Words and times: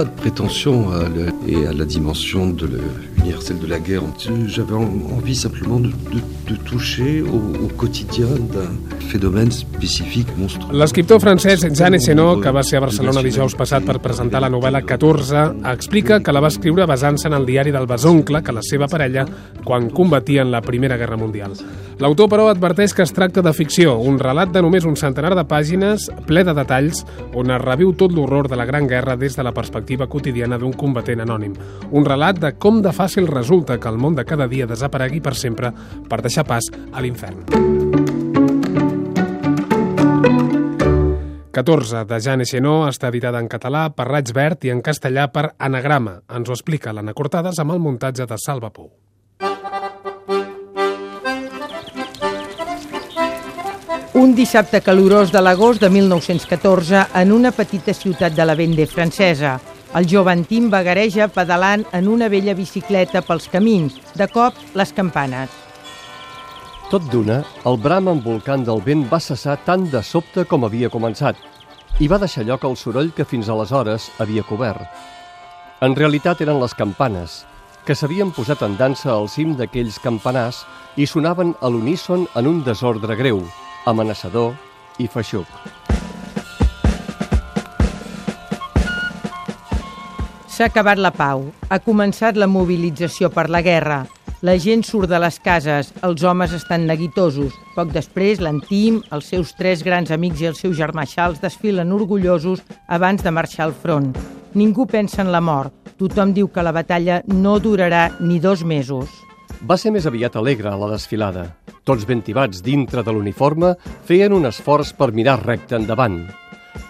pas 0.00 0.04
de 0.06 0.16
prétention 0.16 0.90
à 0.92 1.10
le, 1.10 1.26
et 1.46 1.66
à 1.66 1.74
la 1.74 1.84
dimension 1.84 2.48
de 2.48 2.66
le, 3.30 3.36
universelle 3.36 3.58
de 3.58 3.66
la 3.66 3.78
guerre. 3.78 4.02
J'avais 4.46 4.74
envie 4.74 5.34
simplement 5.34 5.80
de, 5.80 5.88
de, 5.88 6.20
de 6.48 6.56
toucher 6.64 7.22
au, 7.22 7.64
au 7.64 7.68
quotidien 7.76 8.26
d'un 8.26 8.70
phénomène 9.08 9.50
spécifique 9.50 10.28
monstrueux. 10.36 10.76
L'escriptor 10.76 11.20
francès 11.20 11.60
Jean 11.72 11.94
Echenot, 11.94 12.40
que 12.40 12.50
va 12.50 12.62
ser 12.62 12.76
a 12.76 12.80
Barcelona 12.80 13.22
dijous 13.22 13.54
passat 13.58 13.84
per 13.86 13.98
presentar 14.02 14.40
la 14.42 14.50
novel·la 14.50 14.82
14, 14.86 15.44
explica 15.72 16.20
que 16.20 16.32
la 16.32 16.40
va 16.40 16.50
escriure 16.52 16.86
basant-se 16.86 17.28
en 17.28 17.36
el 17.38 17.46
diari 17.46 17.72
del 17.74 17.86
besoncle 17.90 18.42
que 18.42 18.54
la 18.54 18.62
seva 18.62 18.88
parella 18.88 19.26
quan 19.64 19.90
combatia 19.90 20.42
en 20.42 20.50
la 20.50 20.62
Primera 20.62 20.96
Guerra 20.96 21.16
Mundial. 21.16 21.56
L'autor, 22.00 22.30
però, 22.32 22.46
adverteix 22.48 22.94
que 22.96 23.04
es 23.04 23.12
tracta 23.12 23.42
de 23.44 23.52
ficció, 23.52 23.98
un 23.98 24.16
relat 24.18 24.54
de 24.54 24.62
només 24.64 24.86
un 24.88 24.96
centenar 24.96 25.34
de 25.36 25.44
pàgines, 25.44 26.06
ple 26.24 26.40
de 26.48 26.54
detalls, 26.56 27.02
on 27.36 27.52
es 27.52 27.60
reviu 27.60 27.92
tot 27.92 28.14
l'horror 28.16 28.48
de 28.48 28.56
la 28.56 28.64
Gran 28.64 28.88
Guerra 28.88 29.18
des 29.20 29.36
de 29.36 29.44
la 29.44 29.52
perspectiva 29.52 30.08
quotidiana 30.08 30.56
d'un 30.56 30.72
combatent 30.72 31.20
anònim. 31.20 31.52
Un 31.92 32.06
relat 32.08 32.40
de 32.40 32.54
com 32.56 32.80
de 32.80 32.94
fàcil 32.96 33.19
resulta 33.28 33.78
que 33.80 33.88
el 33.88 33.98
món 33.98 34.14
de 34.14 34.24
cada 34.24 34.48
dia 34.48 34.66
desaparegui 34.66 35.20
per 35.20 35.34
sempre 35.34 35.72
per 36.08 36.22
deixar 36.22 36.46
pas 36.48 36.70
a 36.92 37.02
l'infern. 37.02 37.44
14 41.50 42.04
de 42.06 42.18
Jean 42.22 42.40
Echenot 42.40 42.86
està 42.88 43.08
editada 43.10 43.40
en 43.42 43.48
català 43.50 43.88
per 43.90 44.06
Raig 44.06 44.30
Verd 44.32 44.64
i 44.64 44.70
en 44.70 44.80
castellà 44.86 45.26
per 45.34 45.50
Anagrama. 45.58 46.20
Ens 46.30 46.48
ho 46.48 46.54
explica 46.54 46.94
l'Anna 46.94 47.12
Cortades 47.12 47.58
amb 47.58 47.74
el 47.74 47.82
muntatge 47.82 48.26
de 48.26 48.38
Salva 48.38 48.70
Pou. 48.70 48.92
Un 54.20 54.34
dissabte 54.36 54.80
calorós 54.84 55.30
de 55.32 55.40
l'agost 55.42 55.80
de 55.82 55.90
1914 55.90 57.06
en 57.18 57.32
una 57.32 57.50
petita 57.56 57.94
ciutat 57.94 58.34
de 58.36 58.44
la 58.44 58.54
Vende 58.54 58.86
francesa. 58.86 59.58
El 59.90 60.06
jove 60.06 60.36
Tim 60.46 60.68
vagareja 60.70 61.26
pedalant 61.34 61.82
en 61.92 62.06
una 62.06 62.28
vella 62.30 62.54
bicicleta 62.54 63.24
pels 63.26 63.48
camins. 63.50 63.96
De 64.14 64.28
cop, 64.30 64.54
les 64.78 64.92
campanes. 64.94 65.50
Tot 66.92 67.02
d'una, 67.10 67.40
el 67.66 67.78
bram 67.78 68.06
envolcant 68.12 68.62
del 68.66 68.82
vent 68.86 69.02
va 69.10 69.18
cessar 69.18 69.56
tant 69.66 69.88
de 69.90 70.02
sobte 70.06 70.44
com 70.46 70.66
havia 70.66 70.90
començat 70.90 71.38
i 71.98 72.06
va 72.06 72.20
deixar 72.22 72.46
lloc 72.46 72.64
al 72.64 72.78
soroll 72.78 73.10
que 73.16 73.26
fins 73.26 73.50
aleshores 73.50 74.08
havia 74.22 74.46
cobert. 74.46 74.86
En 75.82 75.98
realitat 75.98 76.40
eren 76.40 76.62
les 76.62 76.74
campanes, 76.74 77.42
que 77.84 77.94
s'havien 77.98 78.30
posat 78.30 78.62
en 78.62 78.78
dansa 78.78 79.10
al 79.16 79.28
cim 79.28 79.56
d'aquells 79.58 79.98
campanars 79.98 80.62
i 80.96 81.06
sonaven 81.06 81.56
a 81.60 81.68
l'uníson 81.68 82.28
en 82.38 82.46
un 82.46 82.62
desordre 82.62 83.18
greu, 83.18 83.42
amenaçador 83.90 84.54
i 85.02 85.10
feixuc. 85.10 85.79
S'ha 90.50 90.66
acabat 90.66 90.98
la 90.98 91.12
pau. 91.14 91.44
Ha 91.70 91.78
començat 91.78 92.34
la 92.34 92.48
mobilització 92.50 93.28
per 93.30 93.46
la 93.54 93.60
guerra. 93.62 94.00
La 94.42 94.56
gent 94.58 94.82
surt 94.82 95.10
de 95.12 95.18
les 95.22 95.36
cases, 95.44 95.92
els 96.02 96.24
homes 96.26 96.50
estan 96.56 96.88
neguitosos. 96.88 97.54
Poc 97.76 97.92
després, 97.94 98.40
l'Antim, 98.42 98.98
els 99.14 99.28
seus 99.30 99.52
tres 99.54 99.84
grans 99.86 100.10
amics 100.10 100.42
i 100.42 100.48
el 100.50 100.58
seu 100.58 100.74
germà 100.74 101.06
Charles 101.06 101.38
desfilen 101.44 101.94
orgullosos 101.94 102.64
abans 102.88 103.22
de 103.22 103.30
marxar 103.30 103.68
al 103.68 103.76
front. 103.76 104.10
Ningú 104.58 104.88
pensa 104.90 105.22
en 105.22 105.30
la 105.30 105.40
mort. 105.40 105.94
Tothom 106.00 106.34
diu 106.34 106.50
que 106.50 106.66
la 106.66 106.74
batalla 106.74 107.22
no 107.28 107.58
durarà 107.62 108.08
ni 108.18 108.40
dos 108.40 108.64
mesos. 108.64 109.06
Va 109.62 109.78
ser 109.78 109.94
més 109.94 110.08
aviat 110.08 110.34
alegre 110.40 110.74
la 110.74 110.90
desfilada. 110.90 111.46
Tots 111.84 112.08
ben 112.08 112.24
tibats 112.26 112.64
dintre 112.64 113.04
de 113.06 113.14
l'uniforme 113.14 113.76
feien 114.08 114.34
un 114.34 114.50
esforç 114.50 114.96
per 114.98 115.12
mirar 115.14 115.42
recte 115.44 115.78
endavant. 115.78 116.24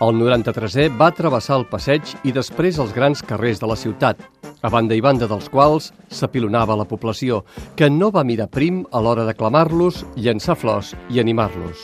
El 0.00 0.16
93è 0.16 0.86
va 0.96 1.10
travessar 1.12 1.58
el 1.60 1.66
passeig 1.68 2.08
i 2.24 2.30
després 2.32 2.78
els 2.80 2.94
grans 2.96 3.20
carrers 3.20 3.58
de 3.60 3.68
la 3.68 3.74
ciutat, 3.76 4.22
a 4.64 4.68
banda 4.72 4.96
i 4.96 5.00
banda 5.04 5.26
dels 5.28 5.50
quals 5.52 5.90
s'apilonava 6.08 6.72
la 6.80 6.86
població, 6.88 7.42
que 7.76 7.90
no 7.92 8.08
va 8.08 8.22
mirar 8.24 8.46
prim 8.48 8.78
a 8.96 9.02
l'hora 9.04 9.26
d'aclamar-los, 9.28 9.98
llançar 10.16 10.54
flors 10.56 10.94
i 11.12 11.20
animar-los. 11.20 11.82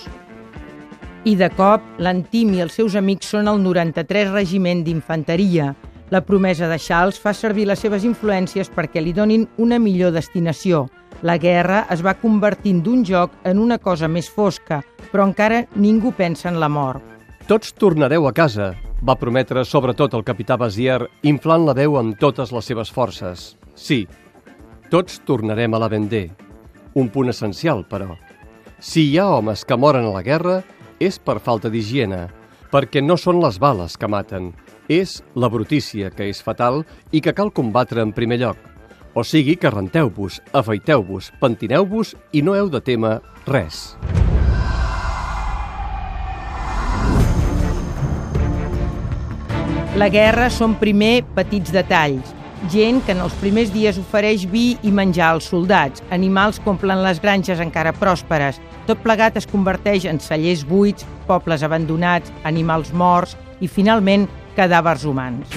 I 1.28 1.34
de 1.36 1.50
cop, 1.58 1.84
l'Antim 2.00 2.54
i 2.56 2.62
els 2.64 2.78
seus 2.80 2.96
amics 2.96 3.34
són 3.34 3.50
el 3.52 3.60
93 3.60 4.32
Regiment 4.32 4.80
d'Infanteria. 4.86 5.74
La 6.08 6.22
promesa 6.24 6.70
de 6.70 6.78
Charles 6.80 7.18
fa 7.20 7.34
servir 7.36 7.66
les 7.68 7.84
seves 7.84 8.06
influències 8.08 8.72
perquè 8.72 9.02
li 9.04 9.12
donin 9.12 9.44
una 9.58 9.76
millor 9.76 10.14
destinació. 10.16 10.86
La 11.20 11.36
guerra 11.36 11.82
es 11.92 12.00
va 12.00 12.16
convertint 12.16 12.80
d'un 12.80 13.04
joc 13.04 13.36
en 13.44 13.60
una 13.60 13.76
cosa 13.76 14.08
més 14.08 14.32
fosca, 14.32 14.80
però 15.12 15.28
encara 15.28 15.66
ningú 15.76 16.14
pensa 16.16 16.48
en 16.48 16.62
la 16.64 16.72
mort. 16.72 17.15
Tots 17.46 17.70
tornareu 17.78 18.24
a 18.26 18.32
casa, 18.34 18.72
va 19.06 19.14
prometre 19.14 19.62
sobretot 19.62 20.16
el 20.18 20.24
capità 20.26 20.56
Basier, 20.58 21.04
inflant 21.30 21.62
la 21.62 21.76
veu 21.78 21.94
amb 21.94 22.16
totes 22.18 22.50
les 22.50 22.66
seves 22.66 22.90
forces. 22.90 23.52
Sí, 23.78 24.00
tots 24.90 25.20
tornarem 25.28 25.76
a 25.76 25.78
la 25.78 25.86
Vendée. 25.86 26.32
Un 26.98 27.06
punt 27.14 27.30
essencial, 27.30 27.84
però. 27.86 28.16
Si 28.82 29.04
hi 29.06 29.20
ha 29.22 29.28
homes 29.36 29.62
que 29.62 29.78
moren 29.78 30.08
a 30.08 30.16
la 30.16 30.24
guerra, 30.26 30.56
és 30.98 31.20
per 31.22 31.38
falta 31.38 31.70
d'higiene, 31.70 32.24
perquè 32.74 32.98
no 32.98 33.14
són 33.14 33.38
les 33.38 33.62
bales 33.62 33.94
que 33.94 34.10
maten, 34.10 34.50
és 34.90 35.20
la 35.38 35.46
brutícia 35.46 36.10
que 36.10 36.26
és 36.26 36.42
fatal 36.42 36.82
i 37.12 37.22
que 37.22 37.36
cal 37.36 37.54
combatre 37.54 38.02
en 38.02 38.10
primer 38.10 38.42
lloc. 38.42 38.58
O 39.14 39.22
sigui 39.22 39.54
que 39.54 39.70
renteu-vos, 39.70 40.42
afeiteu-vos, 40.50 41.30
pentineu-vos 41.38 42.16
i 42.34 42.42
no 42.42 42.58
heu 42.58 42.74
de 42.74 42.82
temer 42.82 43.20
res. 43.46 43.92
La 49.96 50.10
guerra 50.12 50.50
són 50.52 50.74
primer 50.76 51.22
petits 51.32 51.72
detalls. 51.72 52.34
Gent 52.68 52.98
que 53.06 53.14
en 53.14 53.22
els 53.24 53.32
primers 53.40 53.70
dies 53.72 53.96
ofereix 53.96 54.42
vi 54.52 54.74
i 54.84 54.90
menjar 54.92 55.30
als 55.32 55.46
soldats. 55.48 56.02
Animals 56.12 56.58
que 56.60 56.68
omplen 56.68 57.00
les 57.00 57.16
granges 57.24 57.62
encara 57.64 57.94
pròsperes. 57.96 58.58
Tot 58.84 59.00
plegat 59.00 59.38
es 59.40 59.48
converteix 59.48 60.04
en 60.04 60.20
cellers 60.20 60.66
buits, 60.68 61.06
pobles 61.24 61.64
abandonats, 61.64 62.28
animals 62.44 62.92
morts 62.92 63.32
i, 63.64 63.70
finalment, 63.72 64.28
cadàvers 64.58 65.08
humans. 65.08 65.56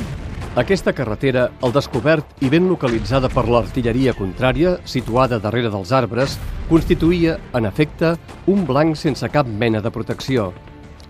Aquesta 0.55 0.95
carretera, 0.95 1.49
al 1.59 1.75
descobert 1.75 2.39
i 2.39 2.47
ben 2.47 2.71
localitzada 2.71 3.27
per 3.27 3.43
l'artilleria 3.51 4.15
contrària, 4.15 4.77
situada 4.87 5.43
darrere 5.43 5.67
dels 5.67 5.91
arbres, 5.91 6.39
constituïa, 6.71 7.35
en 7.59 7.67
efecte, 7.67 8.15
un 8.47 8.63
blanc 8.63 8.95
sense 8.95 9.27
cap 9.35 9.51
mena 9.51 9.83
de 9.83 9.91
protecció. 9.91 10.53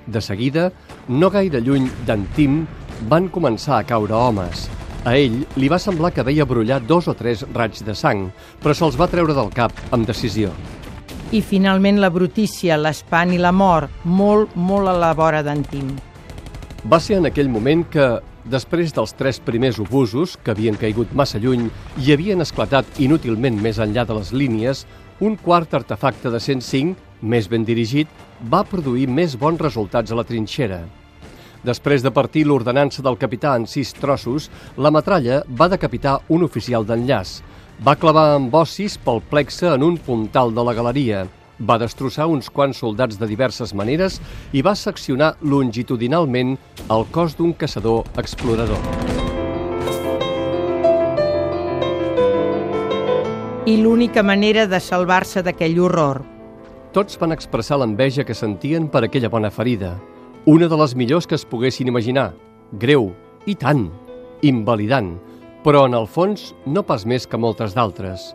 De 0.10 0.18
seguida, 0.18 0.72
no 1.08 1.30
gaire 1.30 1.62
lluny 1.62 1.92
d'Antim, 2.08 2.64
van 3.08 3.30
començar 3.32 3.80
a 3.80 3.86
caure 3.88 4.16
homes. 4.16 4.68
A 5.08 5.16
ell 5.16 5.46
li 5.56 5.70
va 5.72 5.80
semblar 5.80 6.12
que 6.12 6.26
veia 6.28 6.46
brollar 6.46 6.82
dos 6.84 7.08
o 7.08 7.16
tres 7.16 7.46
raigs 7.56 7.86
de 7.88 7.96
sang, 7.96 8.28
però 8.60 8.76
se'ls 8.76 8.98
va 9.00 9.08
treure 9.08 9.36
del 9.36 9.52
cap 9.56 9.72
amb 9.96 10.08
decisió. 10.08 10.52
I 11.32 11.40
finalment 11.46 12.02
la 12.02 12.10
brutícia, 12.10 12.78
l'espant 12.78 13.32
i 13.32 13.40
la 13.40 13.54
mort, 13.56 13.90
molt, 14.04 14.56
molt 14.56 14.92
a 14.92 14.98
la 14.98 15.14
vora 15.16 15.44
d'Antim. 15.46 15.94
Va 16.90 17.00
ser 17.00 17.20
en 17.20 17.30
aquell 17.30 17.52
moment 17.52 17.86
que, 17.92 18.08
després 18.50 18.92
dels 18.96 19.14
tres 19.16 19.40
primers 19.40 19.80
obusos, 19.80 20.36
que 20.44 20.52
havien 20.52 20.76
caigut 20.80 21.12
massa 21.14 21.40
lluny 21.40 21.70
i 22.02 22.12
havien 22.12 22.42
esclatat 22.42 23.00
inútilment 23.00 23.60
més 23.62 23.80
enllà 23.80 24.08
de 24.10 24.20
les 24.20 24.34
línies, 24.34 24.86
un 25.22 25.36
quart 25.40 25.74
artefacte 25.76 26.32
de 26.32 26.40
105, 26.40 26.98
més 27.22 27.48
ben 27.52 27.68
dirigit, 27.68 28.08
va 28.52 28.64
produir 28.64 29.08
més 29.12 29.36
bons 29.40 29.60
resultats 29.62 30.12
a 30.12 30.18
la 30.20 30.28
trinxera. 30.28 30.86
Després 31.64 32.04
de 32.06 32.12
partir 32.12 32.46
l'ordenança 32.48 33.04
del 33.04 33.18
capità 33.20 33.56
en 33.60 33.66
sis 33.68 33.92
trossos, 33.98 34.48
la 34.78 34.92
metralla 34.92 35.42
va 35.50 35.68
decapitar 35.68 36.20
un 36.32 36.46
oficial 36.48 36.86
d'enllaç. 36.88 37.40
Va 37.84 37.98
clavar 38.00 38.36
amb 38.36 38.56
ossis 38.56 38.96
pel 39.00 39.20
plexe 39.32 39.68
en 39.74 39.84
un 39.84 39.98
puntal 40.00 40.54
de 40.56 40.64
la 40.64 40.74
galeria. 40.74 41.26
Va 41.60 41.78
destrossar 41.80 42.30
uns 42.32 42.48
quants 42.50 42.80
soldats 42.80 43.20
de 43.20 43.28
diverses 43.28 43.74
maneres 43.76 44.22
i 44.56 44.64
va 44.64 44.76
seccionar 44.76 45.34
longitudinalment 45.44 46.56
el 46.88 47.04
cos 47.12 47.36
d'un 47.36 47.52
caçador 47.52 48.08
explorador. 48.18 48.80
I 53.68 53.76
l'única 53.84 54.24
manera 54.24 54.64
de 54.66 54.80
salvar-se 54.80 55.44
d'aquell 55.44 55.78
horror. 55.84 56.24
Tots 56.96 57.20
van 57.22 57.36
expressar 57.36 57.78
l'enveja 57.78 58.24
que 58.26 58.34
sentien 58.34 58.88
per 58.90 59.04
aquella 59.06 59.30
bona 59.30 59.52
ferida. 59.52 59.98
Una 60.46 60.70
de 60.72 60.78
les 60.80 60.96
millors 60.96 61.28
que 61.28 61.36
es 61.36 61.44
poguessin 61.46 61.90
imaginar. 61.92 62.32
Greu, 62.80 63.10
i 63.46 63.56
tant, 63.60 63.90
invalidant, 64.42 65.18
però 65.66 65.84
en 65.90 65.98
el 65.98 66.08
fons 66.08 66.54
no 66.66 66.84
pas 66.88 67.04
més 67.06 67.28
que 67.28 67.38
moltes 67.38 67.76
d'altres. 67.76 68.34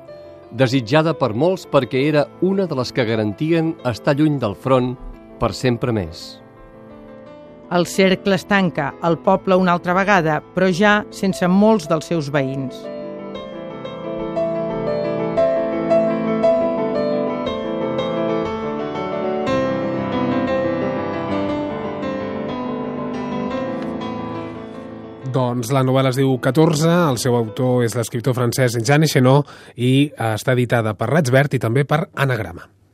Desitjada 0.52 1.14
per 1.16 1.32
molts 1.32 1.64
perquè 1.66 2.04
era 2.10 2.26
una 2.44 2.68
de 2.68 2.76
les 2.76 2.92
que 2.92 3.08
garantien 3.08 3.72
estar 3.88 4.14
lluny 4.18 4.38
del 4.38 4.54
front 4.54 4.92
per 5.40 5.54
sempre 5.56 5.96
més. 5.96 6.40
El 7.72 7.88
cercle 7.88 8.36
es 8.36 8.44
tanca, 8.44 8.92
el 9.02 9.16
poble 9.24 9.56
una 9.56 9.72
altra 9.72 9.96
vegada, 9.96 10.42
però 10.54 10.68
ja 10.68 11.00
sense 11.10 11.48
molts 11.48 11.88
dels 11.88 12.12
seus 12.12 12.28
veïns. 12.30 12.94
Doncs 25.34 25.72
la 25.75 25.82
novel·la 25.82 26.12
es 26.14 26.19
diu 26.20 26.31
14, 26.38 26.90
el 27.10 27.19
seu 27.19 27.34
autor 27.34 27.82
és 27.86 27.96
l'escriptor 27.98 28.36
francès 28.36 28.78
Jean 28.78 29.02
Echenot 29.02 29.50
i 29.75 30.12
està 30.14 30.54
editada 30.54 30.94
per 30.94 31.10
Raig 31.10 31.32
Verd 31.34 31.58
i 31.58 31.62
també 31.62 31.82
per 31.88 32.04
Anagrama. 32.14 32.75